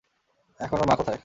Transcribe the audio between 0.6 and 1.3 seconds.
এখন ওর মা কোথায়?